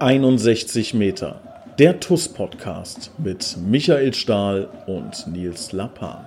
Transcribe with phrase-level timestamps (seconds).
[0.00, 1.42] 61 Meter.
[1.78, 6.24] Der TUS-Podcast mit Michael Stahl und Nils Lappan.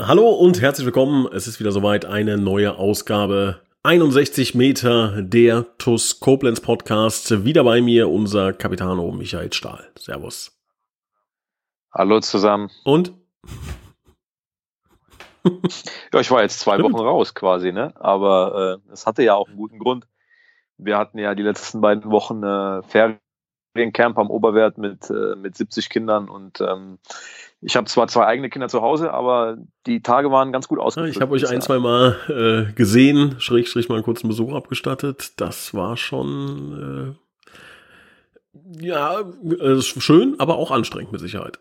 [0.00, 1.28] Hallo und herzlich willkommen.
[1.34, 7.46] Es ist wieder soweit eine neue Ausgabe 61 Meter der TUS Koblenz Podcast.
[7.46, 9.90] Wieder bei mir unser Capitano Michael Stahl.
[9.98, 10.54] Servus.
[11.90, 12.70] Hallo zusammen.
[12.84, 13.14] Und?
[16.12, 16.92] ja, ich war jetzt zwei Stimmt.
[16.92, 17.94] Wochen raus quasi, ne?
[17.96, 20.06] Aber äh, es hatte ja auch einen guten Grund.
[20.76, 25.88] Wir hatten ja die letzten beiden Wochen äh, Feriencamp am Oberwert mit, äh, mit 70
[25.88, 26.98] Kindern und ähm,
[27.62, 31.14] ich habe zwar zwei eigene Kinder zu Hause, aber die Tage waren ganz gut ausgefüllt.
[31.14, 35.40] Ich habe euch ein, zwei Mal äh, gesehen, schräg, schräg mal einen kurzen Besuch abgestattet.
[35.40, 37.16] Das war schon
[38.54, 41.58] äh, ja äh, schön, aber auch anstrengend mit Sicherheit.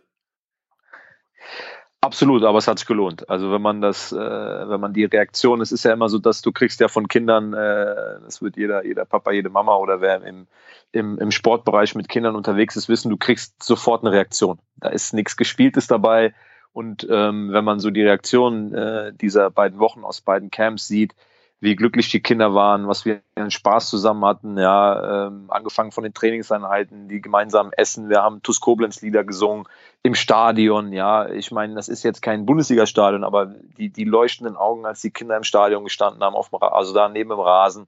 [2.01, 3.29] Absolut, aber es hat sich gelohnt.
[3.29, 6.41] Also wenn man das, äh, wenn man die Reaktion, es ist ja immer so, dass
[6.41, 10.23] du kriegst ja von Kindern, äh, das wird jeder, jeder Papa, jede Mama oder wer
[10.23, 10.47] im,
[10.93, 14.59] im, im Sportbereich mit Kindern unterwegs ist, wissen, du kriegst sofort eine Reaktion.
[14.77, 16.33] Da ist nichts Gespieltes dabei.
[16.71, 21.15] Und ähm, wenn man so die Reaktion äh, dieser beiden Wochen aus beiden Camps sieht,
[21.61, 26.03] wie glücklich die Kinder waren, was wir einen Spaß zusammen hatten, ja, ähm, angefangen von
[26.03, 29.65] den Trainingseinheiten, die gemeinsamen Essen, wir haben TuS Koblenz Lieder gesungen
[30.01, 34.85] im Stadion, ja, ich meine, das ist jetzt kein Bundesliga-Stadion, aber die, die leuchtenden Augen,
[34.85, 37.87] als die Kinder im Stadion gestanden haben, auf dem, also da neben dem Rasen,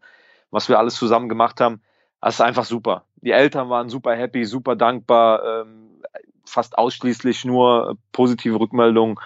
[0.49, 1.81] was wir alles zusammen gemacht haben,
[2.19, 3.05] das ist einfach super.
[3.17, 6.01] Die Eltern waren super happy, super dankbar, ähm,
[6.45, 9.17] fast ausschließlich nur positive Rückmeldungen.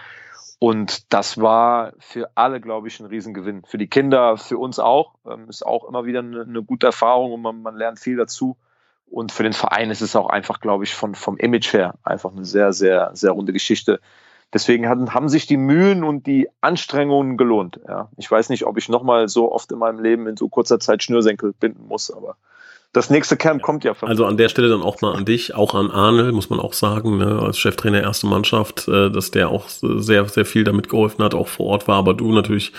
[0.60, 3.64] Und das war für alle, glaube ich, ein Riesengewinn.
[3.66, 5.16] Für die Kinder, für uns auch.
[5.26, 8.58] Ähm, ist auch immer wieder eine, eine gute Erfahrung und man, man, lernt viel dazu.
[9.08, 12.32] Und für den Verein ist es auch einfach, glaube ich, von, vom Image her einfach
[12.32, 14.00] eine sehr, sehr, sehr runde Geschichte.
[14.54, 17.80] Deswegen haben, haben sich die Mühen und die Anstrengungen gelohnt.
[17.88, 18.10] Ja.
[18.18, 21.04] Ich weiß nicht, ob ich nochmal so oft in meinem Leben in so kurzer Zeit
[21.04, 22.38] Schnürsenkel binden muss, aber
[22.96, 24.08] das nächste Camp kommt ja von.
[24.08, 26.74] Also an der Stelle dann auch mal an dich, auch an Arne, muss man auch
[26.74, 31.24] sagen, ne, als Cheftrainer erste Mannschaft, äh, dass der auch sehr, sehr viel damit geholfen
[31.24, 32.72] hat, auch vor Ort war, aber du natürlich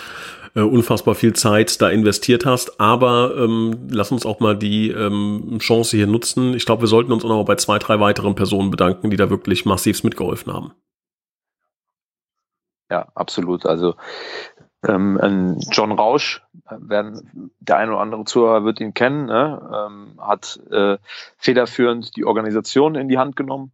[0.55, 2.79] äh, unfassbar viel Zeit da investiert hast.
[2.79, 6.55] Aber ähm, lass uns auch mal die ähm, Chance hier nutzen.
[6.55, 9.29] Ich glaube, wir sollten uns auch noch bei zwei, drei weiteren Personen bedanken, die da
[9.29, 10.71] wirklich massiv mitgeholfen haben.
[12.89, 13.65] Ja, absolut.
[13.67, 13.95] Also
[14.85, 19.87] ähm, John Rausch, werden, der eine oder andere Zuhörer wird ihn kennen, ne?
[19.87, 20.97] ähm, hat äh,
[21.37, 23.71] federführend die Organisation in die Hand genommen,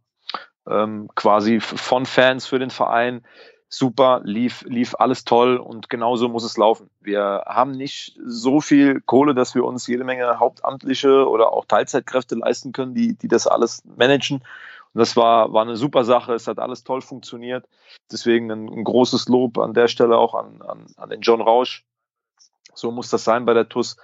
[0.68, 3.22] ähm, quasi von Fans für den Verein.
[3.68, 6.90] Super, lief, lief alles toll und genauso muss es laufen.
[7.00, 12.36] Wir haben nicht so viel Kohle, dass wir uns jede Menge hauptamtliche oder auch Teilzeitkräfte
[12.36, 14.44] leisten können, die, die das alles managen.
[14.94, 16.34] Und das war, war eine super Sache.
[16.34, 17.66] Es hat alles toll funktioniert.
[18.10, 21.84] Deswegen ein, ein großes Lob an der Stelle auch an, an, an den John Rausch.
[22.74, 23.96] So muss das sein bei der TUS.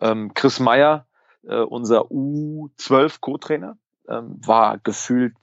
[0.00, 1.06] Ähm, Chris Meyer,
[1.42, 3.76] äh, unser U12 Co-Trainer,
[4.08, 5.34] ähm, war gefühlt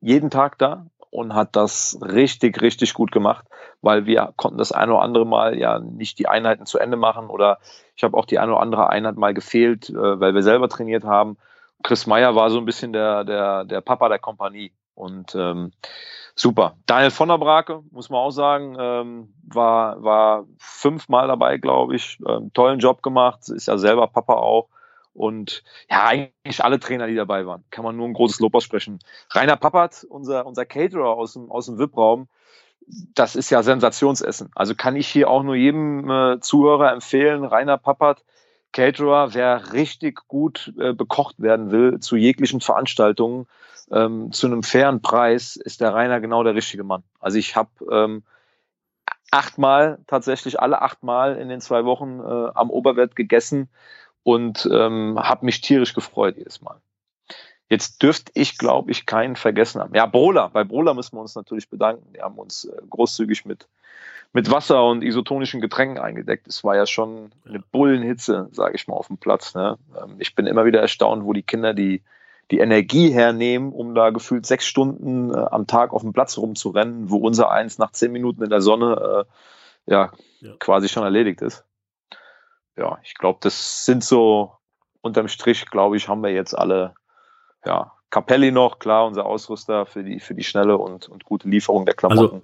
[0.00, 3.46] jeden Tag da und hat das richtig, richtig gut gemacht,
[3.80, 7.28] weil wir konnten das eine oder andere Mal ja nicht die Einheiten zu Ende machen
[7.28, 7.58] oder
[7.96, 11.04] ich habe auch die eine oder andere Einheit mal gefehlt, äh, weil wir selber trainiert
[11.04, 11.38] haben.
[11.84, 14.72] Chris Meyer war so ein bisschen der, der, der Papa der Kompanie.
[14.94, 15.72] Und ähm,
[16.34, 16.76] super.
[16.86, 22.18] Daniel von der Brake, muss man auch sagen, ähm, war, war fünfmal dabei, glaube ich.
[22.26, 24.68] Ähm, tollen Job gemacht, ist ja selber Papa auch.
[25.12, 28.98] Und ja, eigentlich alle Trainer, die dabei waren, kann man nur ein großes Lob aussprechen.
[29.30, 32.28] Rainer Pappert, unser, unser Caterer aus dem, aus dem VIP-Raum,
[33.14, 34.50] das ist ja Sensationsessen.
[34.54, 38.24] Also kann ich hier auch nur jedem äh, Zuhörer empfehlen, Rainer Pappert,
[38.74, 43.46] Caterer, wer richtig gut äh, bekocht werden will zu jeglichen Veranstaltungen,
[43.90, 47.04] ähm, zu einem fairen Preis, ist der Rainer genau der richtige Mann.
[47.20, 48.24] Also ich habe ähm,
[49.30, 53.70] achtmal, tatsächlich alle achtmal in den zwei Wochen äh, am Oberwert gegessen
[54.24, 56.76] und ähm, habe mich tierisch gefreut jedes Mal.
[57.68, 59.94] Jetzt dürfte ich, glaube ich, keinen vergessen haben.
[59.94, 60.48] Ja, Brola.
[60.48, 62.12] Bei Brola müssen wir uns natürlich bedanken.
[62.14, 63.66] Die haben uns äh, großzügig mit
[64.34, 66.48] mit Wasser und isotonischen Getränken eingedeckt.
[66.48, 69.54] Es war ja schon eine Bullenhitze, sage ich mal, auf dem Platz.
[69.54, 69.78] Ne?
[69.96, 72.02] Ähm, ich bin immer wieder erstaunt, wo die Kinder die,
[72.50, 77.10] die Energie hernehmen, um da gefühlt sechs Stunden äh, am Tag auf dem Platz rumzurennen,
[77.10, 79.24] wo unser eins nach zehn Minuten in der Sonne
[79.86, 81.64] äh, ja, ja, quasi schon erledigt ist.
[82.76, 84.52] Ja, ich glaube, das sind so
[85.00, 86.94] unterm Strich, glaube ich, haben wir jetzt alle,
[87.64, 91.84] ja, Capelli noch, klar, unser Ausrüster für die, für die schnelle und, und gute Lieferung
[91.84, 92.36] der Klamotten.
[92.36, 92.42] Also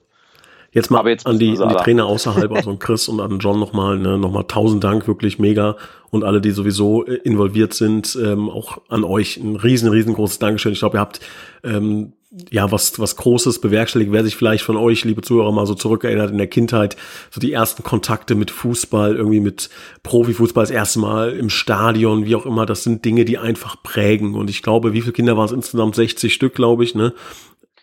[0.72, 3.98] Jetzt mal jetzt an die, an die Trainer außerhalb, also Chris und an John nochmal,
[3.98, 5.76] ne, nochmal tausend Dank, wirklich mega.
[6.10, 10.72] Und alle, die sowieso äh, involviert sind, ähm, auch an euch ein riesen, riesengroßes Dankeschön.
[10.72, 11.20] Ich glaube, ihr habt
[11.64, 12.12] ähm,
[12.50, 16.30] ja, was, was Großes bewerkstelligt, wer sich vielleicht von euch, liebe Zuhörer, mal so zurückerinnert
[16.30, 16.96] in der Kindheit,
[17.30, 19.68] so die ersten Kontakte mit Fußball, irgendwie mit
[20.04, 24.36] Profifußball das erste Mal im Stadion, wie auch immer, das sind Dinge, die einfach prägen.
[24.36, 25.96] Und ich glaube, wie viele Kinder waren es insgesamt?
[25.96, 27.14] 60 Stück, glaube ich, ne?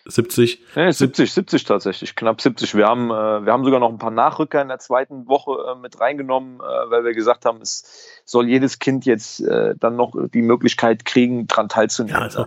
[0.10, 0.64] 70?
[0.78, 2.76] Nee, 70, 70 tatsächlich, knapp 70.
[2.76, 5.76] Wir haben, äh, wir haben sogar noch ein paar Nachrücker in der zweiten Woche äh,
[5.76, 10.14] mit reingenommen, äh, weil wir gesagt haben, es soll jedes Kind jetzt äh, dann noch
[10.34, 12.18] die Möglichkeit kriegen, dran teilzunehmen.
[12.18, 12.46] Ja, also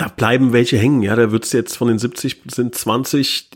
[0.00, 3.50] da bleiben welche hängen, ja, da wird's jetzt von den 70 sind 20,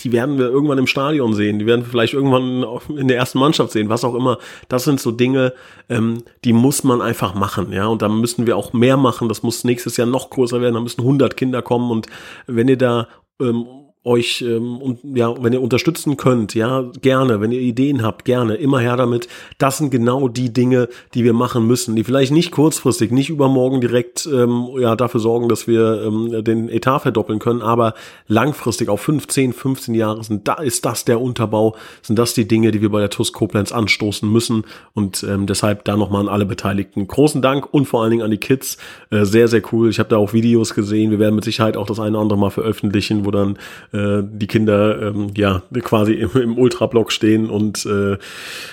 [0.00, 2.62] die werden wir irgendwann im Stadion sehen, die werden wir vielleicht irgendwann
[2.94, 4.36] in der ersten Mannschaft sehen, was auch immer.
[4.68, 5.54] Das sind so Dinge,
[5.88, 9.30] ähm, die muss man einfach machen, ja, und da müssen wir auch mehr machen.
[9.30, 10.74] Das muss nächstes Jahr noch größer werden.
[10.74, 12.06] Da müssen 100 Kinder kommen und
[12.46, 13.08] wenn ihr da
[13.40, 13.64] ähm,
[14.08, 18.54] euch ähm, und ja, wenn ihr unterstützen könnt, ja, gerne, wenn ihr Ideen habt, gerne,
[18.54, 19.28] immer her damit.
[19.58, 23.80] Das sind genau die Dinge, die wir machen müssen, die vielleicht nicht kurzfristig, nicht übermorgen
[23.80, 27.94] direkt ähm, ja dafür sorgen, dass wir ähm, den Etat verdoppeln können, aber
[28.26, 32.70] langfristig auf 15, 15 Jahre sind da ist das der Unterbau, sind das die Dinge,
[32.70, 34.64] die wir bei der TUS Koblenz anstoßen müssen
[34.94, 38.30] und ähm, deshalb da nochmal an alle Beteiligten großen Dank und vor allen Dingen an
[38.30, 38.78] die Kids,
[39.10, 39.90] äh, sehr sehr cool.
[39.90, 41.10] Ich habe da auch Videos gesehen.
[41.10, 43.58] Wir werden mit Sicherheit auch das eine oder andere mal veröffentlichen, wo dann
[43.92, 48.18] äh, die Kinder ähm, ja quasi im, im Ultrablock stehen und äh,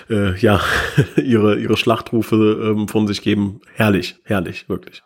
[0.09, 0.61] äh, ja
[1.15, 3.61] ihre ihre Schlachtrufe ähm, von sich geben.
[3.73, 5.03] Herrlich, herrlich, wirklich.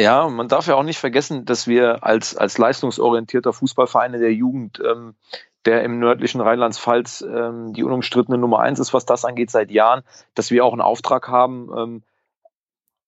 [0.00, 4.32] Ja, man darf ja auch nicht vergessen, dass wir als, als leistungsorientierter Fußballverein in der
[4.32, 5.14] Jugend, ähm,
[5.66, 10.02] der im nördlichen Rheinland-Pfalz ähm, die unumstrittene Nummer eins ist, was das angeht, seit Jahren,
[10.34, 12.02] dass wir auch einen Auftrag haben, ähm,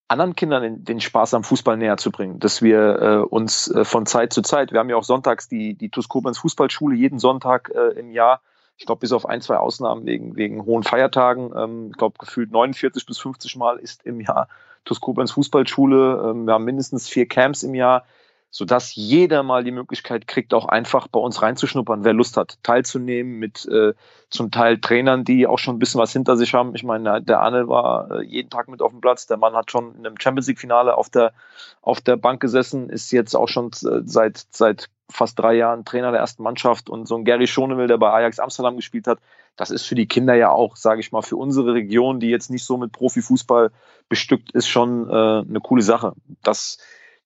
[0.07, 3.85] anderen Kindern den, den, Spaß am Fußball näher zu bringen, dass wir äh, uns äh,
[3.85, 7.71] von Zeit zu Zeit, wir haben ja auch sonntags die, die TuS Fußballschule jeden Sonntag
[7.73, 8.41] äh, im Jahr,
[8.77, 12.51] ich glaube bis auf ein, zwei Ausnahmen wegen, wegen hohen Feiertagen, ähm, ich glaube gefühlt
[12.51, 14.47] 49 bis 50 Mal ist im Jahr
[14.83, 18.05] TuS Koblenz Fußballschule, ähm, wir haben mindestens vier Camps im Jahr,
[18.49, 23.37] sodass jeder mal die Möglichkeit kriegt, auch einfach bei uns reinzuschnuppern, wer Lust hat, teilzunehmen
[23.37, 23.93] mit äh,
[24.29, 26.73] zum Teil Trainern, die auch schon ein bisschen was hinter sich haben.
[26.75, 29.71] Ich meine, der Arne war äh, jeden Tag mit auf dem Platz, der Mann hat
[29.71, 31.33] schon in einem Champions League-Finale auf der,
[31.81, 36.11] auf der Bank gesessen, ist jetzt auch schon äh, seit, seit fast drei Jahren Trainer
[36.11, 39.19] der ersten Mannschaft und so ein Gary Schonewill, der bei Ajax Amsterdam gespielt hat,
[39.55, 42.49] das ist für die Kinder ja auch, sage ich mal, für unsere Region, die jetzt
[42.49, 43.71] nicht so mit Profifußball
[44.09, 45.13] bestückt ist, schon äh,
[45.47, 46.13] eine coole Sache.
[46.43, 46.77] Das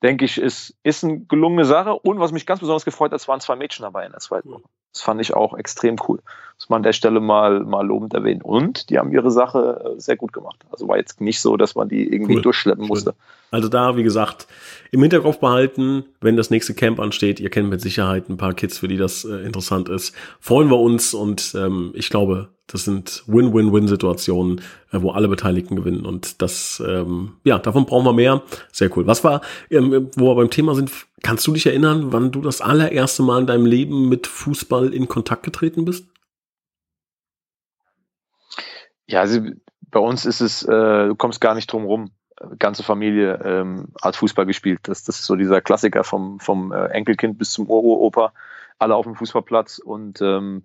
[0.03, 1.93] denke ich, ist, ist eine gelungene Sache.
[1.93, 4.49] Und was mich ganz besonders gefreut hat, es waren zwei Mädchen dabei in der zweiten
[4.49, 4.63] Woche.
[4.93, 6.19] Das fand ich auch extrem cool.
[6.55, 8.41] Muss man an der Stelle mal, mal lobend erwähnen.
[8.41, 10.65] Und die haben ihre Sache äh, sehr gut gemacht.
[10.71, 12.41] Also war jetzt nicht so, dass man die irgendwie cool.
[12.41, 13.13] durchschleppen musste.
[13.51, 14.47] Also da, wie gesagt,
[14.91, 17.39] im Hinterkopf behalten, wenn das nächste Camp ansteht.
[17.39, 20.15] Ihr kennt mit Sicherheit ein paar Kids, für die das äh, interessant ist.
[20.39, 24.61] Freuen wir uns und ähm, ich glaube, das sind Win-Win-Win-Situationen,
[24.91, 26.05] äh, wo alle Beteiligten gewinnen.
[26.05, 28.43] Und das, ähm, ja, davon brauchen wir mehr.
[28.71, 29.07] Sehr cool.
[29.07, 29.41] Was war,
[29.71, 30.91] ähm, wo wir beim Thema sind,
[31.23, 35.07] kannst du dich erinnern, wann du das allererste Mal in deinem Leben mit Fußball in
[35.07, 36.05] Kontakt getreten bist?
[39.07, 39.41] Ja, also
[39.89, 42.11] bei uns ist es, äh, du kommst gar nicht drum rum.
[42.57, 44.81] Ganze Familie ähm, hat Fußball gespielt.
[44.83, 48.33] Das, das ist so dieser Klassiker vom, vom äh, Enkelkind bis zum Uro-Opa
[48.79, 50.63] alle auf dem Fußballplatz und ähm,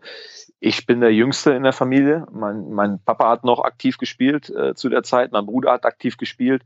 [0.60, 2.26] ich bin der Jüngste in der Familie.
[2.32, 6.16] Mein, mein Papa hat noch aktiv gespielt äh, zu der Zeit, mein Bruder hat aktiv
[6.16, 6.62] gespielt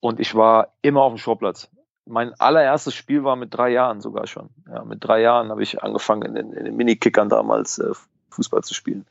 [0.00, 1.68] und ich war immer auf dem Sportplatz.
[2.06, 4.48] Mein allererstes Spiel war mit drei Jahren sogar schon.
[4.68, 7.92] Ja, mit drei Jahren habe ich angefangen, in den, in den Minikickern damals äh,
[8.30, 9.06] Fußball zu spielen.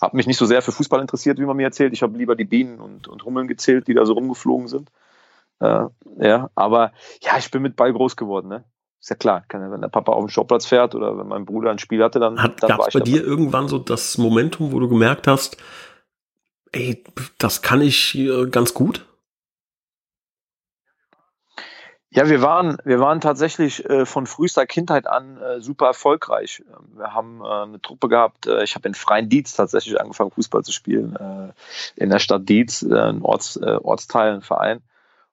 [0.00, 1.92] Habe mich nicht so sehr für Fußball interessiert, wie man mir erzählt.
[1.92, 4.90] Ich habe lieber die Bienen und, und Hummeln gezählt, die da so rumgeflogen sind.
[5.60, 5.84] Äh,
[6.18, 8.48] ja, aber ja, ich bin mit Ball groß geworden.
[8.48, 8.64] Ne?
[9.00, 11.78] Ist ja klar, wenn der Papa auf dem Showplatz fährt oder wenn mein Bruder ein
[11.78, 13.10] Spiel hatte, dann, Hat, dann war ich bei dabei.
[13.10, 15.56] dir irgendwann so das Momentum, wo du gemerkt hast,
[16.72, 17.04] ey,
[17.38, 18.18] das kann ich
[18.50, 19.06] ganz gut?
[22.14, 26.62] Ja, wir waren, wir waren tatsächlich äh, von frühester Kindheit an äh, super erfolgreich.
[26.68, 28.46] Ähm, wir haben äh, eine Truppe gehabt.
[28.46, 31.16] Äh, ich habe in Freien Dietz tatsächlich angefangen, Fußball zu spielen.
[31.16, 34.80] Äh, in der Stadt Dietz, äh, ein Orts, Ortsteil, ein Verein.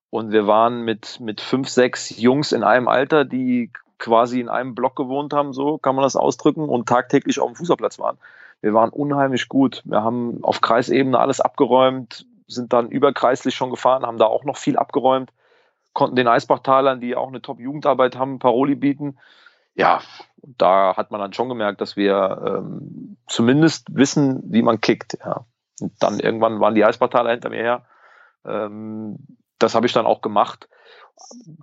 [0.10, 3.70] Und wir waren mit, mit fünf, sechs Jungs in einem Alter, die
[4.00, 7.56] quasi in einem Block gewohnt haben, so kann man das ausdrücken, und tagtäglich auf dem
[7.56, 8.18] Fußballplatz waren.
[8.62, 9.84] Wir waren unheimlich gut.
[9.86, 14.58] Wir haben auf Kreisebene alles abgeräumt, sind dann überkreislich schon gefahren, haben da auch noch
[14.58, 15.32] viel abgeräumt,
[15.94, 19.18] konnten den Eisbachtalern, die auch eine Top-Jugendarbeit haben, Paroli bieten.
[19.74, 20.02] Ja,
[20.42, 25.18] da hat man dann schon gemerkt, dass wir ähm, zumindest wissen, wie man kickt.
[25.24, 25.46] Ja.
[25.80, 27.86] Und dann irgendwann waren die Eisbachtaler hinter mir her.
[28.46, 29.18] Ähm,
[29.60, 30.68] das habe ich dann auch gemacht.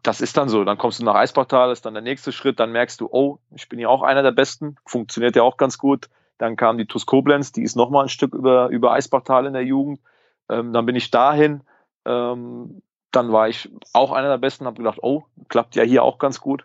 [0.03, 0.65] das ist dann so.
[0.65, 3.69] Dann kommst du nach Eisbachtal, ist dann der nächste Schritt, dann merkst du, oh, ich
[3.69, 6.09] bin ja auch einer der Besten, funktioniert ja auch ganz gut.
[6.39, 9.65] Dann kam die TuS Koblenz, die ist nochmal ein Stück über, über Eisbachtal in der
[9.65, 10.01] Jugend.
[10.49, 11.63] Ähm, dann bin ich dahin.
[12.05, 16.19] Ähm, dann war ich auch einer der Besten, habe gedacht, oh, klappt ja hier auch
[16.19, 16.65] ganz gut.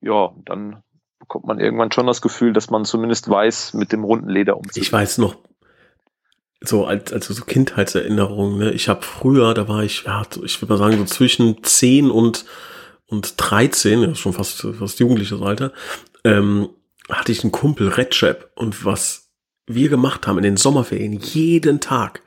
[0.00, 0.82] Ja, dann
[1.18, 4.82] bekommt man irgendwann schon das Gefühl, dass man zumindest weiß, mit dem runden Leder umzugehen.
[4.82, 5.36] Ich weiß noch,
[6.60, 8.58] so als also so Kindheitserinnerungen.
[8.58, 8.70] Ne?
[8.72, 12.44] Ich habe früher, da war ich, ja, ich würde mal sagen so zwischen 10 und
[13.06, 15.72] und 13, ja, schon fast fast jugendliches Alter,
[16.24, 16.70] ähm,
[17.10, 19.30] hatte ich einen Kumpel Red Chap und was
[19.66, 22.21] wir gemacht haben in den Sommerferien jeden Tag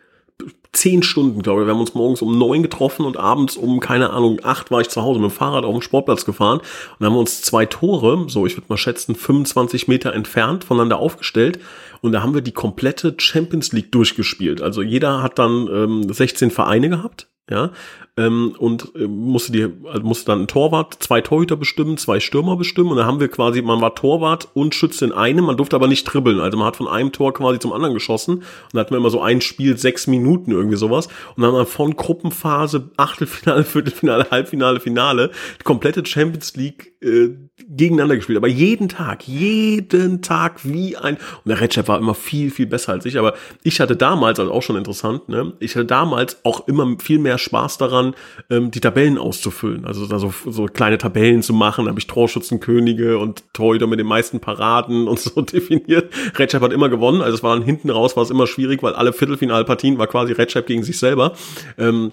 [0.76, 1.68] zehn Stunden, glaube ich.
[1.68, 4.90] Wir haben uns morgens um neun getroffen und abends um, keine Ahnung, acht war ich
[4.90, 6.62] zu Hause mit dem Fahrrad auf dem Sportplatz gefahren
[7.00, 11.60] und haben uns zwei Tore, so ich würde mal schätzen, 25 Meter entfernt voneinander aufgestellt
[12.02, 14.62] und da haben wir die komplette Champions League durchgespielt.
[14.62, 17.72] Also jeder hat dann ähm, 16 Vereine gehabt, ja,
[18.18, 22.56] ähm, und äh, musste die also musste dann ein Torwart, zwei Torhüter bestimmen, zwei Stürmer
[22.56, 22.92] bestimmen.
[22.92, 25.88] Und dann haben wir quasi, man war Torwart und Schütze in einem, man durfte aber
[25.88, 28.36] nicht dribbeln, also man hat von einem Tor quasi zum anderen geschossen.
[28.36, 31.08] Und dann hatten wir immer so ein Spiel sechs Minuten irgendwie sowas.
[31.36, 37.36] Und dann haben wir von Gruppenphase Achtelfinale, Viertelfinale, Halbfinale, Finale die komplette Champions League äh,
[37.68, 42.52] gegeneinander gespielt, aber jeden Tag, jeden Tag wie ein und der Red war immer viel
[42.52, 45.86] viel besser als ich, aber ich hatte damals also auch schon interessant, ne, ich hatte
[45.86, 48.16] damals auch immer viel mehr Spaß daran daran,
[48.50, 49.86] ähm, die Tabellen auszufüllen.
[49.86, 51.88] Also da so, so kleine Tabellen zu machen.
[51.88, 56.12] Habe ich Torschützenkönige und Torhüter mit den meisten Paraden und so definiert.
[56.38, 57.22] Redschap hat immer gewonnen.
[57.22, 60.34] Also es war dann hinten raus, war es immer schwierig, weil alle Viertelfinalpartien war quasi
[60.34, 61.34] Redschap gegen sich selber.
[61.78, 62.12] Ähm,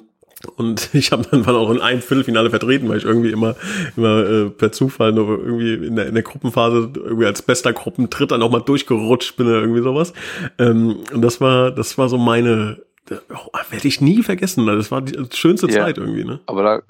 [0.56, 3.54] und ich habe dann auch in einem Viertelfinale vertreten, weil ich irgendwie immer,
[3.96, 8.38] immer äh, per Zufall nur irgendwie in der, in der Gruppenphase irgendwie als bester Gruppentritter
[8.38, 10.12] nochmal durchgerutscht bin oder irgendwie sowas.
[10.58, 12.78] Ähm, und das war, das war so meine,
[13.10, 14.66] oh, werde ich nie vergessen.
[14.66, 16.40] Das war die schönste ja, Zeit irgendwie, ne?
[16.46, 16.82] Aber da,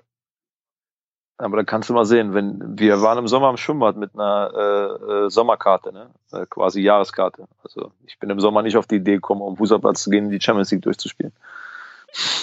[1.38, 4.52] aber da kannst du mal sehen, wenn wir waren im Sommer im Schwimmbad mit einer
[4.54, 6.10] äh, äh, Sommerkarte, ne?
[6.32, 7.48] Äh, quasi Jahreskarte.
[7.64, 10.40] Also ich bin im Sommer nicht auf die Idee gekommen, um Fußballplatz zu gehen, die
[10.40, 11.32] Champions League durchzuspielen.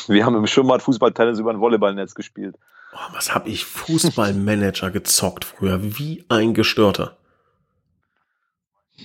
[0.08, 2.56] Wir haben im Schwimmbad Fußballtennis über ein Volleyballnetz gespielt.
[2.94, 7.19] Oh, was habe ich Fußballmanager gezockt früher, wie ein Gestörter.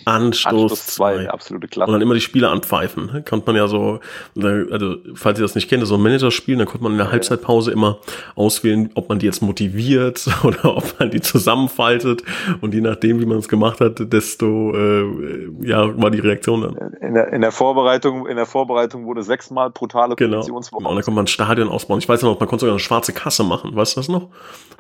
[0.05, 1.89] Anstoß 2, absolute Klasse.
[1.89, 3.07] Und dann immer die Spiele anpfeifen.
[3.07, 3.23] Ne?
[3.23, 4.01] Konnte man ja so,
[4.37, 7.71] also falls ihr das nicht kennt, so ein Manager-Spiel, dann konnte man in der Halbzeitpause
[7.71, 7.99] immer
[8.35, 12.23] auswählen, ob man die jetzt motiviert oder ob man die zusammenfaltet.
[12.61, 16.95] Und je nachdem, wie man es gemacht hat, desto äh, ja war die Reaktion dann.
[17.01, 20.39] In der, in der Vorbereitung, in der Vorbereitung wurde sechsmal brutale genau.
[20.39, 20.79] Positionswoche.
[20.81, 20.91] Genau.
[20.91, 21.99] Und dann konnte man ein Stadion ausbauen.
[21.99, 23.75] Ich weiß noch, man konnte sogar eine schwarze Kasse machen.
[23.75, 24.29] Weißt du das noch?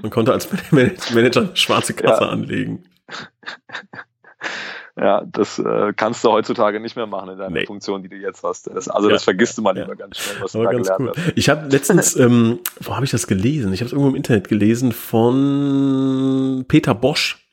[0.02, 2.30] Man konnte als Manager eine schwarze Kasse ja.
[2.30, 2.84] anlegen.
[5.04, 7.66] Ja, das äh, kannst du heutzutage nicht mehr machen in deiner nee.
[7.66, 8.68] Funktion, die du jetzt hast.
[8.68, 11.00] Das, also ja, das vergisst du mal lieber ganz schnell, was Aber du da gelernt
[11.00, 11.12] cool.
[11.14, 11.32] hast.
[11.36, 13.74] Ich habe letztens, ähm, wo habe ich das gelesen?
[13.74, 17.43] Ich habe es irgendwo im Internet gelesen von Peter Bosch.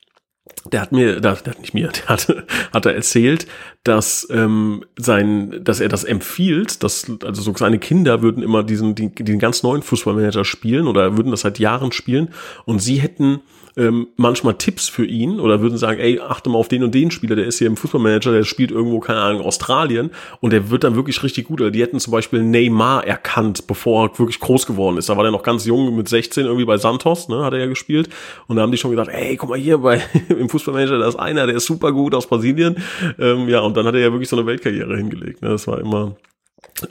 [0.70, 3.46] Der hat mir, der, der hat nicht mir, der hatte, hat er erzählt,
[3.84, 8.94] dass ähm, sein, dass er das empfiehlt, dass also so seine Kinder würden immer diesen,
[8.94, 12.28] den, ganz neuen Fußballmanager spielen oder würden das seit Jahren spielen
[12.64, 13.40] und sie hätten
[13.76, 17.10] ähm, manchmal Tipps für ihn oder würden sagen, ey, achte mal auf den und den
[17.10, 20.84] Spieler, der ist hier im Fußballmanager, der spielt irgendwo, keine Ahnung, Australien und der wird
[20.84, 21.60] dann wirklich richtig gut.
[21.60, 25.08] Oder die hätten zum Beispiel Neymar erkannt, bevor er wirklich groß geworden ist.
[25.08, 27.66] Da war der noch ganz jung mit 16 irgendwie bei Santos, ne, hat er ja
[27.66, 28.10] gespielt.
[28.46, 31.16] Und da haben die schon gesagt, ey, guck mal hier bei im Fußballmanager, da ist
[31.16, 32.76] einer, der ist super gut aus Brasilien.
[33.18, 35.42] Ähm, ja, und dann hat er ja wirklich so eine Weltkarriere hingelegt.
[35.42, 35.48] Ne?
[35.48, 36.16] Das war immer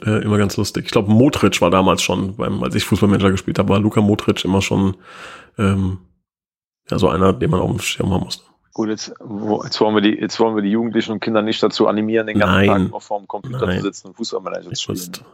[0.04, 0.86] äh, immer ganz lustig.
[0.86, 4.44] Ich glaube, Modric war damals schon, beim, als ich Fußballmanager gespielt habe, war Luka Modric
[4.44, 4.96] immer schon
[5.58, 5.98] ähm,
[6.90, 8.44] ja, so einer, den man auf dem Schirm haben muss.
[8.74, 11.62] Gut, jetzt, wo, jetzt, wollen wir die, jetzt wollen wir die Jugendlichen und Kinder nicht
[11.62, 12.84] dazu animieren, den ganzen Nein.
[12.86, 13.78] Tag auf vorm Computer Nein.
[13.78, 15.24] zu sitzen und Fußballmanager zu spielen.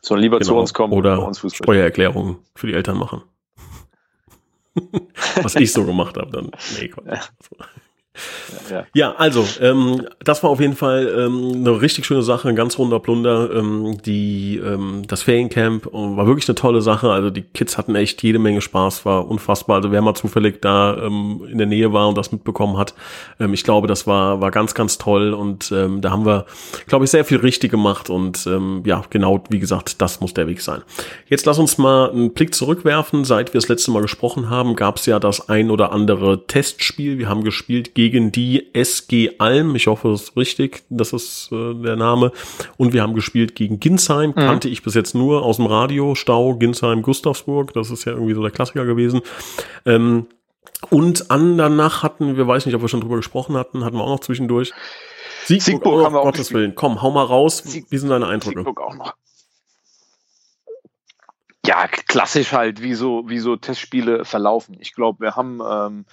[0.00, 0.48] Sondern lieber genau.
[0.48, 3.22] zu uns kommen oder uns Fußball Steuererklärungen für die Eltern machen.
[5.42, 6.50] Was ich so gemacht habe, dann.
[6.78, 7.32] Nee, Gott.
[8.70, 8.86] Ja.
[8.94, 12.78] Ja, also, ähm, das war auf jeden Fall ähm, eine richtig schöne Sache, ein ganz
[12.78, 13.50] runder Plunder.
[13.54, 17.10] Ähm, die, ähm, das Feriencamp war wirklich eine tolle Sache.
[17.10, 19.76] Also die Kids hatten echt jede Menge Spaß, war unfassbar.
[19.76, 22.94] Also wer mal zufällig da ähm, in der Nähe war und das mitbekommen hat,
[23.40, 25.32] ähm, ich glaube, das war, war ganz, ganz toll.
[25.32, 26.44] Und ähm, da haben wir,
[26.86, 28.10] glaube ich, sehr viel richtig gemacht.
[28.10, 30.82] Und ähm, ja, genau, wie gesagt, das muss der Weg sein.
[31.28, 33.24] Jetzt lass uns mal einen Blick zurückwerfen.
[33.24, 37.18] Seit wir das letzte Mal gesprochen haben, gab es ja das ein oder andere Testspiel.
[37.18, 39.76] Wir haben gespielt gegen die SG Alm.
[39.76, 40.82] Ich hoffe, das ist richtig.
[40.90, 42.32] Das ist äh, der Name.
[42.76, 44.30] Und wir haben gespielt gegen Ginsheim.
[44.30, 44.34] Mhm.
[44.34, 46.16] Kannte ich bis jetzt nur aus dem Radio.
[46.16, 47.72] Stau, Ginsheim, Gustavsburg.
[47.74, 49.20] Das ist ja irgendwie so der Klassiker gewesen.
[49.86, 50.26] Ähm,
[50.90, 54.02] und an danach hatten wir, weiß nicht, ob wir schon drüber gesprochen hatten, hatten wir
[54.02, 54.72] auch noch zwischendurch.
[55.44, 56.74] Siegburg, Siegburg oh, haben wir auch Gottes Willen.
[56.74, 57.58] Komm, hau mal raus.
[57.58, 58.58] Sieg Wie sind deine Eindrücke?
[58.58, 59.14] Siegburg auch noch.
[61.64, 64.76] Ja, klassisch halt, wie so, wie so Testspiele verlaufen.
[64.80, 66.04] Ich glaube, wir haben ähm,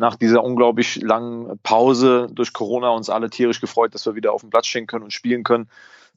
[0.00, 4.40] nach dieser unglaublich langen Pause durch Corona uns alle tierisch gefreut, dass wir wieder auf
[4.40, 5.68] dem Platz stehen können und spielen können.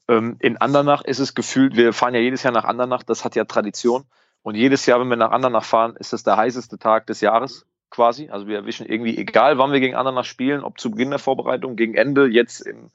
[0.08, 3.36] Ähm, in Andernach ist es gefühlt, wir fahren ja jedes Jahr nach Andernach, das hat
[3.36, 4.04] ja Tradition.
[4.42, 7.66] Und jedes Jahr, wenn wir nach Andernach fahren, ist das der heißeste Tag des Jahres
[7.90, 8.30] quasi.
[8.30, 11.76] Also wir erwischen irgendwie, egal wann wir gegen Andernach spielen, ob zu Beginn der Vorbereitung,
[11.76, 12.90] gegen Ende, jetzt im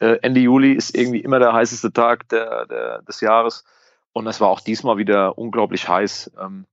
[0.00, 3.64] äh, Ende Juli ist irgendwie immer der heißeste Tag der, der, des Jahres.
[4.12, 6.32] Und es war auch diesmal wieder unglaublich heiß.
[6.40, 6.66] Ähm,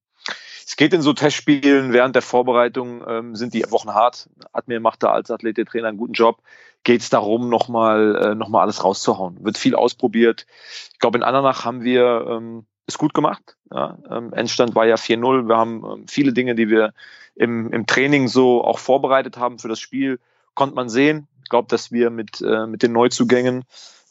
[0.69, 4.29] es geht in so Testspielen während der Vorbereitung, ähm, sind die Wochen hart.
[4.53, 6.43] Admir macht da als Athletiktrainer einen guten Job.
[6.83, 9.43] Geht es darum, nochmal äh, noch alles rauszuhauen.
[9.43, 10.45] Wird viel ausprobiert.
[10.93, 13.57] Ich glaube, in Andernach haben wir ähm, es gut gemacht.
[13.73, 15.47] Ja, ähm, Endstand war ja 4-0.
[15.47, 16.93] Wir haben ähm, viele Dinge, die wir
[17.33, 20.19] im, im Training so auch vorbereitet haben für das Spiel,
[20.53, 21.27] konnte man sehen.
[21.41, 23.63] Ich glaube, dass wir mit, äh, mit den Neuzugängen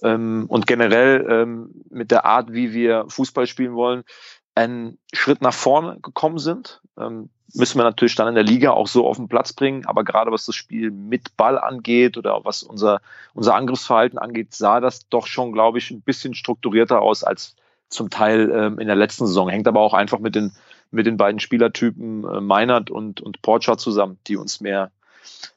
[0.03, 4.03] ähm, und generell ähm, mit der Art, wie wir Fußball spielen wollen,
[4.59, 6.81] einen Schritt nach vorne gekommen sind.
[6.99, 9.87] Ähm, müssen wir natürlich dann in der Liga auch so auf den Platz bringen.
[9.87, 13.01] Aber gerade was das Spiel mit Ball angeht oder was unser,
[13.35, 17.57] unser Angriffsverhalten angeht, sah das doch schon, glaube ich, ein bisschen strukturierter aus als
[17.89, 19.49] zum Teil ähm, in der letzten Saison.
[19.49, 20.53] Hängt aber auch einfach mit den,
[20.91, 24.91] mit den beiden Spielertypen äh, Meinert und, und Porcher zusammen, die uns mehr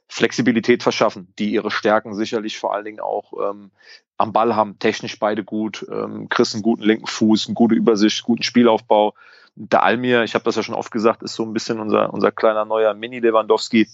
[0.08, 3.72] Flexibilität verschaffen, die ihre Stärken sicherlich vor allen Dingen auch ähm,
[4.18, 8.24] am Ball haben, technisch beide gut, ähm, Chris einen guten linken Fuß, eine gute Übersicht,
[8.24, 9.16] guten Spielaufbau.
[9.56, 12.32] Der Almir, ich habe das ja schon oft gesagt, ist so ein bisschen unser, unser
[12.32, 13.88] kleiner neuer Mini-Lewandowski.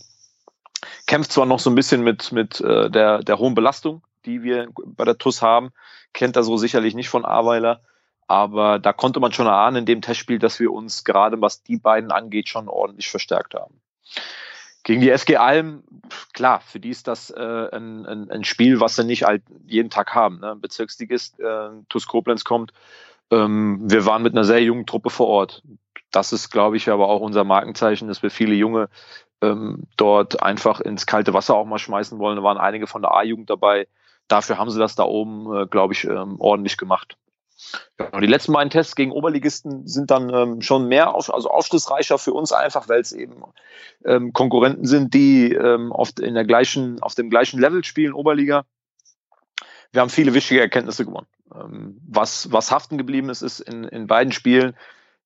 [1.06, 4.70] Kämpft zwar noch so ein bisschen mit, mit äh, der, der hohen Belastung, die wir
[4.86, 5.72] bei der TUS haben,
[6.14, 7.82] kennt er so sicherlich nicht von Aweiler,
[8.28, 11.78] aber da konnte man schon erahnen in dem Testspiel, dass wir uns gerade was die
[11.78, 13.80] beiden angeht, schon ordentlich verstärkt haben.
[14.88, 15.84] Gegen die SG Alm,
[16.32, 19.90] klar, für die ist das äh, ein, ein, ein, Spiel, was sie nicht halt jeden
[19.90, 20.40] Tag haben.
[20.40, 20.56] Ne?
[20.56, 22.72] Bezirksligist, äh, TuS Koblenz kommt.
[23.30, 25.62] Ähm, wir waren mit einer sehr jungen Truppe vor Ort.
[26.12, 28.88] Das ist, glaube ich, aber auch unser Markenzeichen, dass wir viele Junge
[29.42, 32.38] ähm, dort einfach ins kalte Wasser auch mal schmeißen wollen.
[32.38, 33.90] Da waren einige von der A-Jugend dabei.
[34.30, 37.18] Dafür haben sie das da oben, äh, glaube ich, ähm, ordentlich gemacht.
[38.00, 42.18] Ja, die letzten beiden Tests gegen Oberligisten sind dann ähm, schon mehr, auf, also aufschlussreicher
[42.18, 43.44] für uns einfach, weil es eben
[44.06, 48.66] ähm, Konkurrenten sind, die ähm, oft in der gleichen, auf dem gleichen Level spielen, Oberliga.
[49.92, 51.28] Wir haben viele wichtige Erkenntnisse gewonnen.
[51.54, 54.76] Ähm, was, was haften geblieben ist, ist in, in beiden Spielen,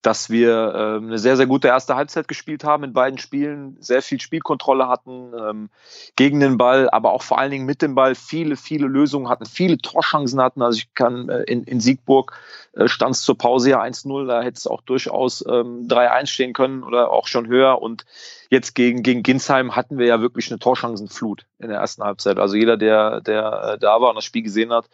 [0.02, 4.02] dass wir ähm, eine sehr, sehr gute erste Halbzeit gespielt haben in beiden Spielen, sehr
[4.02, 5.70] viel Spielkontrolle hatten ähm,
[6.16, 9.46] gegen den Ball, aber auch vor allen Dingen mit dem Ball viele, viele Lösungen hatten,
[9.46, 10.64] viele Torchancen hatten.
[10.64, 12.34] Also ich kann äh, in, in Siegburg
[12.74, 16.54] äh, stand es zur Pause ja 1-0, da hätte es auch durchaus ähm, 3-1 stehen
[16.54, 17.82] können oder auch schon höher.
[17.82, 18.06] Und
[18.50, 22.40] jetzt gegen, gegen Ginsheim hatten wir ja wirklich eine Torchancenflut in der ersten Halbzeit.
[22.40, 24.90] Also jeder, der, der äh, da war und das Spiel gesehen hat,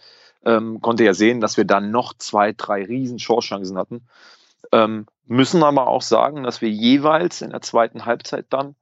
[0.46, 4.02] ähm, konnte ja sehen, dass wir dann noch zwei, drei riesen Torchancen hatten.
[4.72, 8.76] Ähm, müssen aber auch sagen, dass wir jeweils in der zweiten Halbzeit dann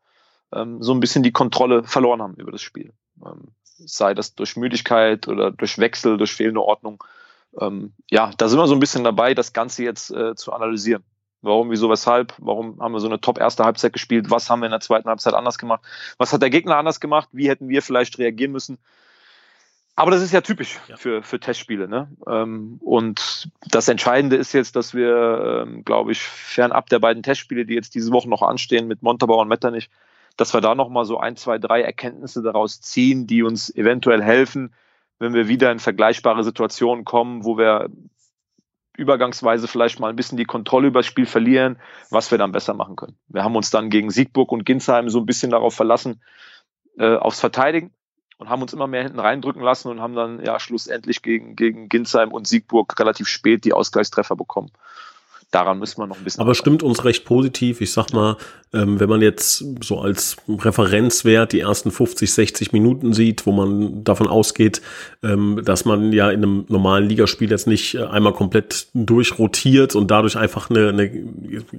[0.54, 2.94] ähm, so ein bisschen die Kontrolle verloren haben über das Spiel.
[3.26, 7.04] Ähm, sei das durch Müdigkeit oder durch Wechsel, durch fehlende Ordnung.
[7.60, 11.04] Ähm, ja, da sind wir so ein bisschen dabei, das Ganze jetzt äh, zu analysieren.
[11.42, 12.34] Warum, wieso, weshalb?
[12.40, 14.32] Warum haben wir so eine top erste Halbzeit gespielt?
[14.32, 15.82] Was haben wir in der zweiten Halbzeit anders gemacht?
[16.18, 17.30] Was hat der Gegner anders gemacht?
[17.32, 18.80] Wie hätten wir vielleicht reagieren müssen?
[19.96, 20.98] Aber das ist ja typisch ja.
[20.98, 21.88] Für, für Testspiele.
[21.88, 22.10] Ne?
[22.28, 27.66] Ähm, und das Entscheidende ist jetzt, dass wir, ähm, glaube ich, fernab der beiden Testspiele,
[27.66, 29.90] die jetzt diese Woche noch anstehen mit Montabaur und Metternich,
[30.36, 34.74] dass wir da nochmal so ein, zwei, drei Erkenntnisse daraus ziehen, die uns eventuell helfen,
[35.18, 37.90] wenn wir wieder in vergleichbare Situationen kommen, wo wir
[38.98, 41.78] übergangsweise vielleicht mal ein bisschen die Kontrolle über das Spiel verlieren,
[42.10, 43.18] was wir dann besser machen können.
[43.28, 46.22] Wir haben uns dann gegen Siegburg und Ginsheim so ein bisschen darauf verlassen,
[46.98, 47.92] äh, aufs Verteidigen
[48.38, 51.90] und haben uns immer mehr hinten reindrücken lassen und haben dann ja schlussendlich gegen, gegen
[51.90, 54.72] Ginsheim und Siegburg relativ spät die Ausgleichstreffer bekommen
[55.52, 56.42] daran müssen wir noch ein bisschen.
[56.42, 57.82] Aber stimmt uns recht positiv.
[57.82, 58.38] Ich sag mal,
[58.76, 64.04] ähm, wenn man jetzt so als Referenzwert die ersten 50, 60 Minuten sieht, wo man
[64.04, 64.82] davon ausgeht,
[65.24, 70.12] ähm, dass man ja in einem normalen Ligaspiel jetzt nicht äh, einmal komplett durchrotiert und
[70.12, 71.10] dadurch einfach eine, eine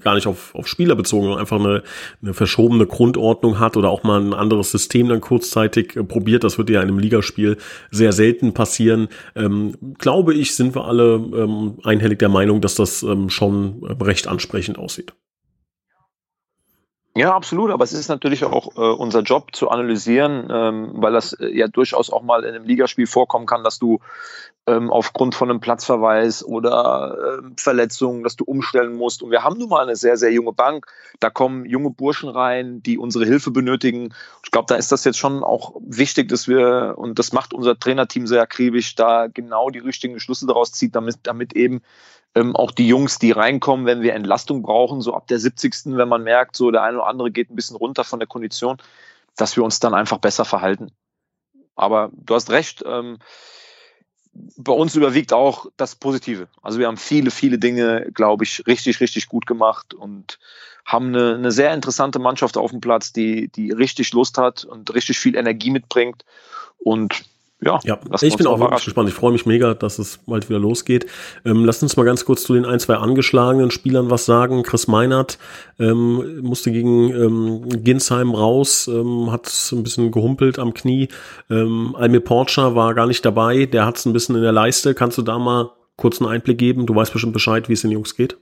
[0.00, 1.82] gar nicht auf, auf Spieler bezogen, einfach eine,
[2.22, 6.44] eine verschobene Grundordnung hat oder auch mal ein anderes System dann kurzzeitig äh, probiert.
[6.44, 7.58] Das wird ja in einem Ligaspiel
[7.90, 9.08] sehr selten passieren.
[9.34, 14.26] Ähm, glaube ich, sind wir alle ähm, einhellig der Meinung, dass das ähm, schon recht
[14.26, 15.14] ansprechend aussieht.
[17.16, 21.32] Ja, absolut, aber es ist natürlich auch äh, unser Job zu analysieren, ähm, weil das
[21.32, 24.00] äh, ja durchaus auch mal in einem Ligaspiel vorkommen kann, dass du
[24.66, 29.22] ähm, aufgrund von einem Platzverweis oder ähm, Verletzungen, dass du umstellen musst.
[29.22, 30.88] Und wir haben nun mal eine sehr, sehr junge Bank.
[31.18, 34.12] Da kommen junge Burschen rein, die unsere Hilfe benötigen.
[34.44, 37.78] Ich glaube, da ist das jetzt schon auch wichtig, dass wir, und das macht unser
[37.78, 41.80] Trainerteam sehr akribisch, da genau die richtigen Schlüsse daraus zieht, damit, damit eben
[42.36, 45.96] ähm, auch die Jungs, die reinkommen, wenn wir Entlastung brauchen, so ab der 70.
[45.96, 48.76] wenn man merkt, so der eine oder andere geht ein bisschen runter von der Kondition,
[49.36, 50.92] dass wir uns dann einfach besser verhalten.
[51.74, 53.18] Aber du hast recht, ähm,
[54.58, 56.48] bei uns überwiegt auch das Positive.
[56.60, 60.38] Also wir haben viele, viele Dinge, glaube ich, richtig, richtig gut gemacht und
[60.84, 64.92] haben eine, eine sehr interessante Mannschaft auf dem Platz, die, die richtig Lust hat und
[64.94, 66.26] richtig viel Energie mitbringt.
[66.76, 67.24] Und
[67.62, 69.08] ja, ja ich bin auch wirklich gespannt.
[69.08, 71.06] Ich freue mich mega, dass es bald wieder losgeht.
[71.44, 74.62] Ähm, lasst uns mal ganz kurz zu den ein, zwei angeschlagenen Spielern was sagen.
[74.62, 75.38] Chris Meinert
[75.78, 81.08] ähm, musste gegen ähm, Ginsheim raus, ähm, hat ein bisschen gehumpelt am Knie.
[81.48, 84.94] Ähm, Almir Porcher war gar nicht dabei, der hat es ein bisschen in der Leiste.
[84.94, 86.84] Kannst du da mal kurz einen Einblick geben?
[86.84, 88.36] Du weißt bestimmt Bescheid, wie es den Jungs geht.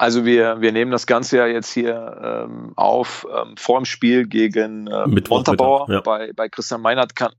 [0.00, 4.26] Also wir, wir nehmen das Ganze ja jetzt hier ähm, auf ähm, vor dem Spiel
[4.26, 5.90] gegen äh, Montabaur.
[5.90, 6.00] Ja.
[6.00, 7.34] Bei, bei Christian Meinert kann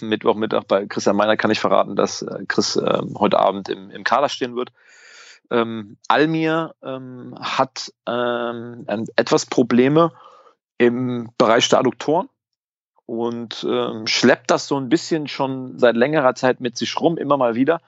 [0.00, 4.02] Mittwochmittag bei Christian Meinert kann ich verraten, dass äh, Chris äh, heute Abend im, im
[4.02, 4.72] Kader stehen wird.
[5.50, 10.10] Ähm, Almir ähm, hat ähm, etwas Probleme
[10.78, 12.30] im Bereich der Adduktoren
[13.04, 17.36] und ähm, schleppt das so ein bisschen schon seit längerer Zeit mit sich rum, immer
[17.36, 17.82] mal wieder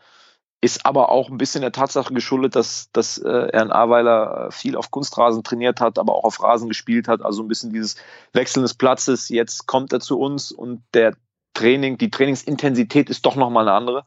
[0.60, 4.90] ist aber auch ein bisschen der Tatsache geschuldet, dass, dass äh, Ern Aweiler viel auf
[4.90, 7.22] Kunstrasen trainiert hat, aber auch auf Rasen gespielt hat.
[7.22, 7.96] Also ein bisschen dieses
[8.32, 9.28] Wechseln des Platzes.
[9.28, 11.14] Jetzt kommt er zu uns und der
[11.54, 14.04] Training, die Trainingsintensität ist doch nochmal eine andere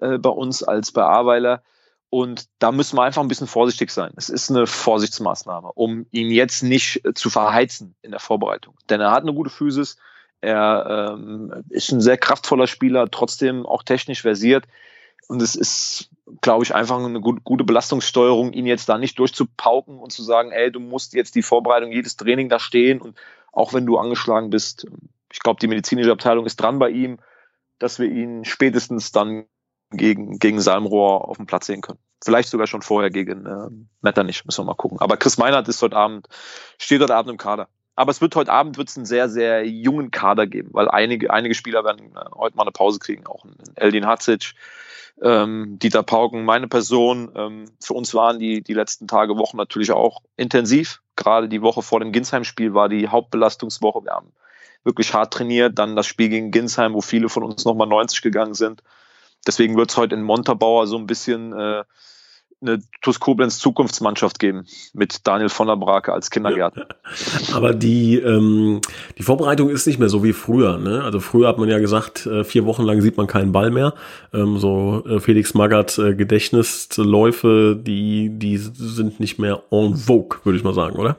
[0.00, 1.62] äh, bei uns als bei Aweiler.
[2.10, 4.12] Und da müssen wir einfach ein bisschen vorsichtig sein.
[4.16, 8.74] Es ist eine Vorsichtsmaßnahme, um ihn jetzt nicht äh, zu verheizen in der Vorbereitung.
[8.90, 9.96] Denn er hat eine gute Physis,
[10.40, 14.66] er ähm, ist ein sehr kraftvoller Spieler, trotzdem auch technisch versiert.
[15.28, 20.12] Und es ist, glaube ich, einfach eine gute Belastungssteuerung, ihn jetzt da nicht durchzupauken und
[20.12, 23.16] zu sagen, ey, du musst jetzt die Vorbereitung, jedes Training da stehen und
[23.52, 24.86] auch wenn du angeschlagen bist,
[25.32, 27.18] ich glaube, die medizinische Abteilung ist dran bei ihm,
[27.78, 29.44] dass wir ihn spätestens dann
[29.90, 31.98] gegen, gegen Salmrohr auf dem Platz sehen können.
[32.24, 33.68] Vielleicht sogar schon vorher gegen äh,
[34.00, 35.00] Metternich, müssen wir mal gucken.
[35.00, 36.28] Aber Chris Meinert ist heute Abend,
[36.78, 37.68] steht heute Abend im Kader.
[37.94, 41.54] Aber es wird heute Abend wird's einen sehr, sehr jungen Kader geben, weil einige, einige
[41.54, 44.54] Spieler werden äh, heute mal eine Pause kriegen, auch ein Eldin Hatzic,
[45.20, 47.32] ähm, Dieter Pauken, meine Person.
[47.34, 51.02] Ähm, für uns waren die, die letzten Tage, Wochen natürlich auch intensiv.
[51.16, 54.04] Gerade die Woche vor dem Ginsheim-Spiel war die Hauptbelastungswoche.
[54.04, 54.32] Wir haben
[54.84, 55.78] wirklich hart trainiert.
[55.78, 58.82] Dann das Spiel gegen Ginsheim, wo viele von uns nochmal 90 gegangen sind.
[59.46, 61.84] Deswegen wird es heute in Montabaur so ein bisschen äh,
[62.62, 66.86] eine TuS Koblenz Zukunftsmannschaft geben mit Daniel von der Brake als Kindergärtner.
[67.52, 68.80] Aber die, ähm,
[69.18, 70.78] die Vorbereitung ist nicht mehr so wie früher.
[70.78, 71.02] Ne?
[71.02, 73.94] Also früher hat man ja gesagt, äh, vier Wochen lang sieht man keinen Ball mehr.
[74.32, 80.58] Ähm, so äh, Felix Magath äh, Gedächtnisläufe, die, die sind nicht mehr en vogue, würde
[80.58, 81.16] ich mal sagen, oder?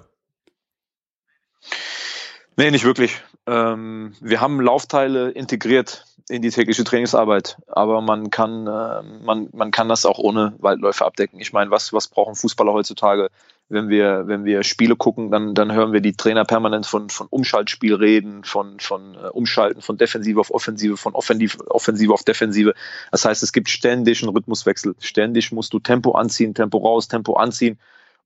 [2.56, 3.22] Nee, nicht wirklich.
[3.46, 7.58] Ähm, wir haben Laufteile integriert in die tägliche Trainingsarbeit.
[7.68, 11.40] Aber man kann, äh, man, man kann das auch ohne Waldläufe abdecken.
[11.40, 13.30] Ich meine, was, was brauchen Fußballer heutzutage?
[13.70, 17.28] Wenn wir, wenn wir Spiele gucken, dann, dann hören wir die Trainer permanent von, von
[17.30, 22.74] Umschaltspiel reden, von, von äh, Umschalten, von Defensive auf Offensive, von Offensive, Offensive auf Defensive.
[23.12, 24.96] Das heißt, es gibt ständig einen Rhythmuswechsel.
[25.00, 27.80] Ständig musst du Tempo anziehen, Tempo raus, Tempo anziehen.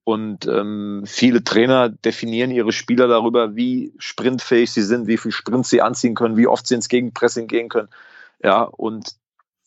[0.08, 5.66] Und ähm, viele Trainer definieren ihre Spieler darüber, wie sprintfähig sie sind, wie viel Sprint
[5.66, 7.90] sie anziehen können, wie oft sie ins Gegenpressing gehen können.
[8.42, 9.18] Ja, und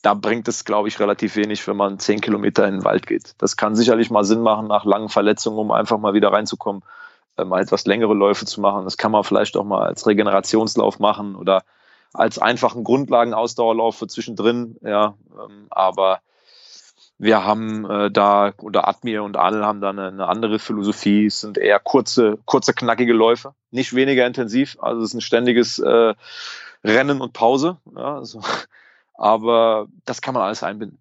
[0.01, 3.35] da bringt es, glaube ich, relativ wenig, wenn man zehn Kilometer in den Wald geht.
[3.37, 6.85] Das kann sicherlich mal Sinn machen nach langen Verletzungen, um einfach mal wieder reinzukommen,
[7.37, 8.85] äh, mal etwas längere Läufe zu machen.
[8.85, 11.65] Das kann man vielleicht auch mal als Regenerationslauf machen oder
[12.15, 14.79] als einfachen Grundlagenausdauerlauf für zwischendrin.
[14.81, 16.21] Ja, ähm, aber
[17.21, 21.27] wir haben äh, da, oder Admir und Adel haben da eine, eine, andere Philosophie.
[21.27, 24.79] Es sind eher kurze, kurze, knackige Läufe, nicht weniger intensiv.
[24.81, 26.15] Also es ist ein ständiges äh,
[26.83, 27.77] Rennen und Pause.
[27.95, 28.41] Ja, also,
[29.15, 30.99] aber das kann man alles einbinden.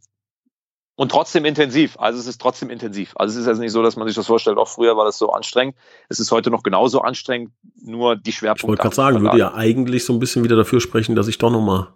[0.97, 1.97] Und trotzdem intensiv.
[1.97, 3.13] Also es ist trotzdem intensiv.
[3.15, 5.17] Also es ist jetzt nicht so, dass man sich das vorstellt, auch früher war das
[5.17, 5.77] so anstrengend.
[6.10, 8.65] Es ist heute noch genauso anstrengend, nur die Schwerpunkte.
[8.65, 11.38] Ich wollte gerade sagen, würde ja eigentlich so ein bisschen wieder dafür sprechen, dass ich
[11.38, 11.93] doch nochmal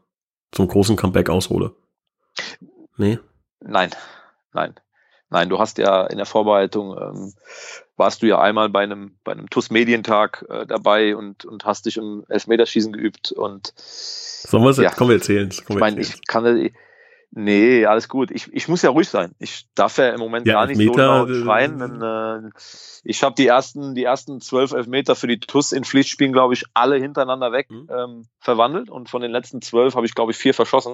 [0.53, 1.75] zum großen Comeback aushole.
[2.95, 3.19] Nee.
[3.59, 3.89] Nein,
[4.53, 4.75] nein.
[5.29, 7.33] Nein, du hast ja in der Vorbereitung, ähm,
[7.97, 11.97] warst du ja einmal bei einem, bei einem TUS-Medientag äh, dabei und, und hast dich
[11.97, 16.71] im Elfmeterschießen geübt und Sollen wir es ja, komm, wir erzählen Ich meine, ich kann
[17.35, 18.29] Nee, alles gut.
[18.29, 19.33] Ich, ich muss ja ruhig sein.
[19.39, 21.79] Ich darf ja im Moment ja, gar nicht Elfmeter, so laut schreien.
[21.79, 22.49] Denn, äh,
[23.03, 26.65] ich habe die ersten, die ersten zwölf Elfmeter für die TUS in Pflichtspielen, glaube ich,
[26.75, 27.89] alle hintereinander weg mhm.
[27.89, 28.91] ähm, verwandelt.
[28.91, 30.93] Und von den letzten zwölf habe ich, glaube ich, vier verschossen.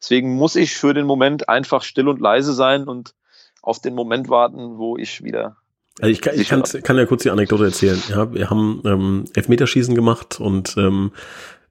[0.00, 3.14] Deswegen muss ich für den Moment einfach still und leise sein und
[3.60, 5.56] auf den Moment warten, wo ich wieder
[6.00, 8.00] also ich, kann, ich kann, kann ja kurz die Anekdote erzählen.
[8.08, 11.12] Ja, wir haben ähm, Elfmeterschießen gemacht und ähm,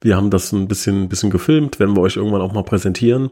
[0.02, 3.32] wir haben das ein bisschen, bisschen gefilmt, werden wir euch irgendwann auch mal präsentieren.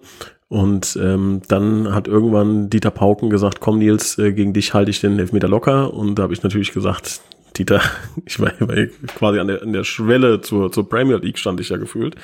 [0.49, 5.01] Und ähm, dann hat irgendwann Dieter Pauken gesagt, komm Nils, äh, gegen dich halte ich
[5.01, 5.93] den Elfmeter locker.
[5.93, 7.21] Und da habe ich natürlich gesagt,
[7.57, 7.81] Dieter,
[8.25, 8.75] ich war, war
[9.15, 12.15] quasi an der, an der Schwelle zur, zur Premier League stand ich ja gefühlt.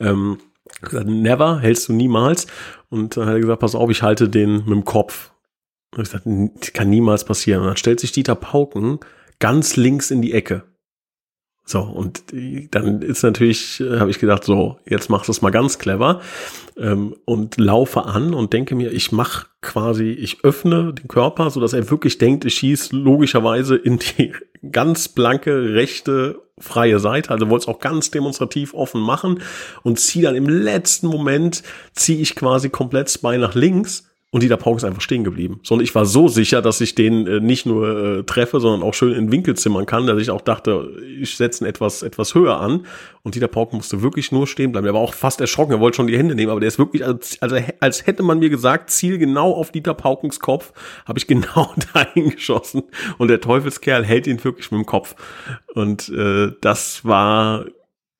[0.00, 0.38] Ähm,
[0.80, 2.46] gesagt, never, hältst du niemals.
[2.88, 5.32] Und dann hat er gesagt, pass auf, ich halte den mit dem Kopf.
[5.94, 7.62] Und ich gesagt, kann niemals passieren.
[7.62, 9.00] Und dann stellt sich Dieter Pauken
[9.38, 10.64] ganz links in die Ecke.
[11.68, 12.22] So, und
[12.70, 16.20] dann ist natürlich, äh, habe ich gedacht, so, jetzt machst du es mal ganz clever
[16.78, 21.58] ähm, und laufe an und denke mir, ich mache quasi, ich öffne den Körper, so
[21.58, 24.32] dass er wirklich denkt, ich schieße logischerweise in die
[24.70, 29.42] ganz blanke rechte freie Seite, also wollte es auch ganz demonstrativ offen machen
[29.82, 34.04] und ziehe dann im letzten Moment, ziehe ich quasi komplett Bein nach links
[34.36, 35.60] und Dieter Pauk ist einfach stehen geblieben.
[35.62, 38.92] Sondern ich war so sicher, dass ich den äh, nicht nur äh, treffe, sondern auch
[38.92, 42.60] schön in Winkel zimmern kann, dass ich auch dachte, ich setze ihn etwas, etwas höher
[42.60, 42.84] an.
[43.22, 44.84] Und Dieter Pauk musste wirklich nur stehen bleiben.
[44.84, 47.02] Der war auch fast erschrocken, er wollte schon die Hände nehmen, aber der ist wirklich,
[47.02, 50.74] als, also, als hätte man mir gesagt, ziel genau auf Dieter Paukens Kopf,
[51.06, 52.82] habe ich genau dahin geschossen.
[53.16, 55.16] Und der Teufelskerl hält ihn wirklich mit dem Kopf.
[55.72, 57.64] Und äh, das war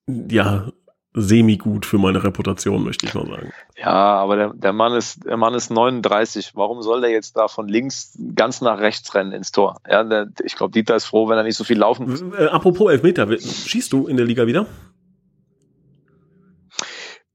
[0.07, 0.73] ja
[1.17, 3.51] semi-gut für meine Reputation, möchte ich mal sagen.
[3.79, 6.53] Ja, aber der, der, Mann ist, der Mann ist 39.
[6.55, 9.79] Warum soll der jetzt da von links ganz nach rechts rennen ins Tor?
[9.91, 12.23] Ja, der, ich glaube, Dieter ist froh, wenn er nicht so viel laufen muss.
[12.39, 14.67] Äh, apropos Elfmeter, schießt du in der Liga wieder?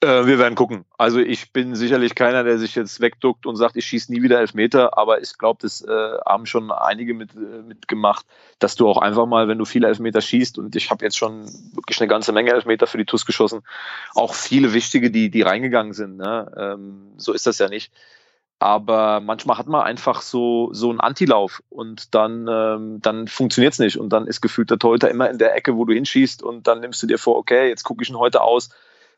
[0.04, 0.86] Äh, wir werden gucken.
[0.98, 4.40] Also ich bin sicherlich keiner, der sich jetzt wegduckt und sagt, ich schieße nie wieder
[4.40, 8.26] Elfmeter, aber ich glaube, das äh, haben schon einige mit, äh, mitgemacht,
[8.58, 11.46] dass du auch einfach mal, wenn du viele Elfmeter schießt, und ich habe jetzt schon
[11.76, 13.62] wirklich eine ganze Menge Elfmeter für die TUS geschossen,
[14.16, 16.18] auch viele wichtige, die, die reingegangen sind.
[16.18, 16.52] Ne?
[16.58, 17.94] Ähm, so ist das ja nicht.
[18.58, 23.80] Aber manchmal hat man einfach so, so einen Antilauf und dann, ähm, dann funktioniert es
[23.80, 23.98] nicht.
[23.98, 26.80] Und dann ist gefühlt der Torhüter immer in der Ecke, wo du hinschießt und dann
[26.80, 28.70] nimmst du dir vor, okay, jetzt gucke ich ihn heute aus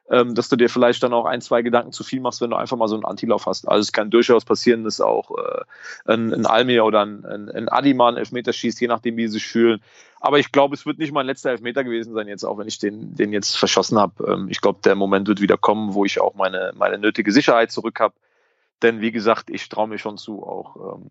[0.10, 2.58] ähm, dass du dir vielleicht dann auch ein, zwei Gedanken zu viel machst, wenn du
[2.58, 3.68] einfach mal so einen Antilauf hast.
[3.68, 5.62] Also es kann durchaus passieren, dass auch äh,
[6.12, 9.48] ein, ein Almir oder ein, ein, ein Adiman Elfmeter schießt, je nachdem, wie sie sich
[9.48, 9.82] fühlen.
[10.20, 12.80] Aber ich glaube, es wird nicht mein letzter Elfmeter gewesen sein, jetzt auch wenn ich
[12.80, 14.32] den, den jetzt verschossen habe.
[14.32, 17.72] Ähm, ich glaube, der Moment wird wieder kommen, wo ich auch meine, meine nötige Sicherheit
[17.72, 18.14] zurück habe.
[18.82, 21.10] Denn wie gesagt, ich traue mir schon zu, auch ähm,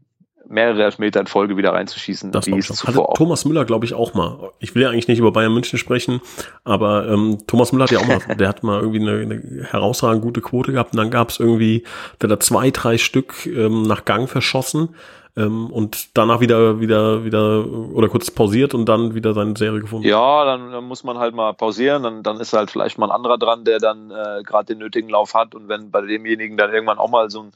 [0.48, 2.32] mehrere Elfmeter in Folge wieder reinzuschießen.
[2.32, 4.50] Das wie es zuvor Hatte Thomas Müller, glaube ich, auch mal.
[4.58, 6.20] Ich will ja eigentlich nicht über Bayern München sprechen,
[6.64, 10.22] aber ähm, Thomas Müller hat ja auch mal, der hat mal irgendwie eine, eine herausragend
[10.22, 11.84] gute Quote gehabt und dann gab es irgendwie,
[12.20, 14.90] der hat da zwei, drei Stück ähm, nach Gang verschossen
[15.36, 20.06] ähm, und danach wieder, wieder, wieder oder kurz pausiert und dann wieder seine Serie gefunden.
[20.06, 23.12] Ja, dann, dann muss man halt mal pausieren, dann, dann ist halt vielleicht mal ein
[23.12, 26.72] anderer dran, der dann äh, gerade den nötigen Lauf hat und wenn bei demjenigen dann
[26.72, 27.52] irgendwann auch mal so ein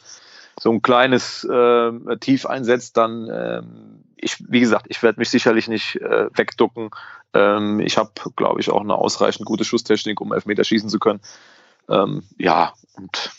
[0.58, 5.68] so ein kleines äh, Tief einsetzt, dann ähm, ich, wie gesagt, ich werde mich sicherlich
[5.68, 6.90] nicht äh, wegducken.
[7.34, 11.20] Ähm, ich habe, glaube ich, auch eine ausreichend gute Schusstechnik, um Elfmeter schießen zu können.
[11.88, 13.32] Ähm, ja, und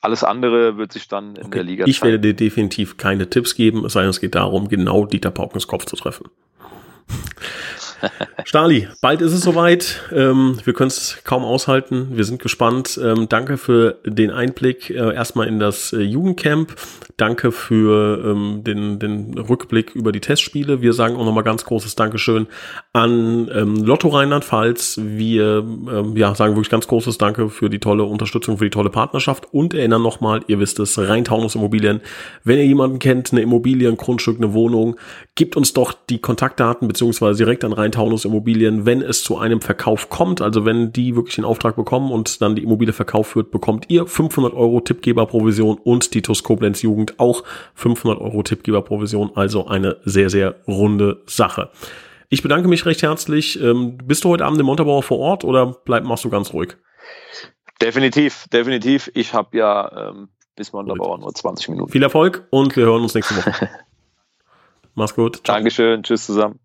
[0.00, 1.58] alles andere wird sich dann in okay.
[1.58, 4.68] der Liga Ich werde dir definitiv keine Tipps geben, es sei denn, es geht darum,
[4.68, 6.28] genau Dieter Paukens Kopf zu treffen.
[8.44, 10.00] Stali, bald ist es soweit.
[10.12, 12.08] Ähm, wir können es kaum aushalten.
[12.12, 12.98] Wir sind gespannt.
[13.02, 16.74] Ähm, danke für den Einblick äh, erstmal in das äh, Jugendcamp.
[17.16, 20.80] Danke für ähm, den, den Rückblick über die Testspiele.
[20.82, 22.46] Wir sagen auch nochmal ganz großes Dankeschön
[22.92, 25.00] an ähm, Lotto Rheinland-Pfalz.
[25.02, 28.90] Wir ähm, ja, sagen wirklich ganz großes Danke für die tolle Unterstützung, für die tolle
[28.90, 32.00] Partnerschaft und erinnern nochmal, ihr wisst es, Rheintaunus Immobilien.
[32.44, 34.96] Wenn ihr jemanden kennt, eine Immobilie, ein Grundstück, eine Wohnung,
[35.34, 39.60] gebt uns doch die Kontaktdaten beziehungsweise direkt an Rhein Taunus Immobilien, wenn es zu einem
[39.60, 43.50] Verkauf kommt, also wenn die wirklich den Auftrag bekommen und dann die Immobilie verkauft wird,
[43.50, 49.66] bekommt ihr 500 Euro Tippgeberprovision und die TUS Koblenz Jugend auch 500 Euro Tippgeberprovision, also
[49.66, 51.70] eine sehr, sehr runde Sache.
[52.30, 53.60] Ich bedanke mich recht herzlich.
[53.60, 56.76] Ähm, bist du heute Abend im Montabaur vor Ort oder bleib, machst du ganz ruhig?
[57.80, 59.10] Definitiv, definitiv.
[59.14, 61.90] Ich habe ja ähm, bis Montabaur nur 20 Minuten.
[61.90, 63.70] Viel Erfolg und wir hören uns nächste Woche.
[64.94, 65.36] Mach's gut.
[65.44, 65.56] Ciao.
[65.56, 66.02] Dankeschön.
[66.02, 66.58] Tschüss zusammen.